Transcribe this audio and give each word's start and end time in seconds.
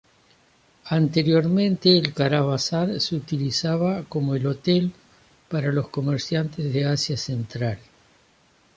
Anteriormente 0.89 1.95
el 1.95 2.11
caravasar 2.11 2.99
se 2.99 3.15
utilizaba 3.15 4.01
como 4.09 4.33
el 4.33 4.47
hotel 4.47 4.93
para 5.47 5.71
los 5.71 5.89
comerciantes 5.89 6.73
de 6.73 6.85
Asia 6.85 7.17
Central. 7.17 7.77